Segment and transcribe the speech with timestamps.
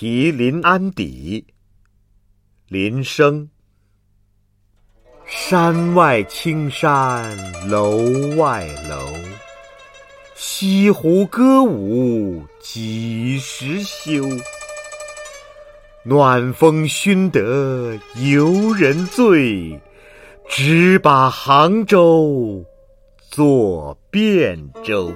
[0.00, 1.44] 题临安邸
[2.68, 3.50] 林升
[5.26, 7.36] 山外青山
[7.68, 7.98] 楼
[8.36, 9.12] 外楼，
[10.36, 14.22] 西湖歌舞几时休？
[16.04, 17.98] 暖风熏得
[18.30, 19.80] 游人醉，
[20.48, 22.64] 只把杭州
[23.32, 25.12] 作汴州。